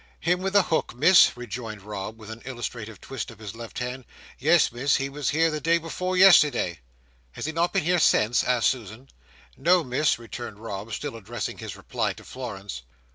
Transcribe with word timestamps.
"Him 0.19 0.41
with 0.41 0.55
a 0.55 0.63
hook, 0.63 0.95
Miss?" 0.95 1.37
rejoined 1.37 1.83
Rob, 1.83 2.17
with 2.17 2.31
an 2.31 2.41
illustrative 2.43 2.99
twist 2.99 3.29
of 3.29 3.37
his 3.37 3.53
left 3.53 3.77
hand. 3.77 4.03
Yes, 4.39 4.71
Miss. 4.71 4.95
He 4.95 5.09
was 5.09 5.29
here 5.29 5.51
the 5.51 5.61
day 5.61 5.77
before 5.77 6.17
yesterday." 6.17 6.79
"Has 7.33 7.45
he 7.45 7.51
not 7.51 7.71
been 7.71 7.83
here 7.83 7.99
since?" 7.99 8.43
asked 8.43 8.71
Susan. 8.71 9.09
"No, 9.55 9.83
Miss," 9.83 10.17
returned 10.17 10.57
Rob, 10.57 10.91
still 10.91 11.15
addressing 11.15 11.59
his 11.59 11.77
reply 11.77 12.13
to 12.13 12.23
Florence. 12.23 12.81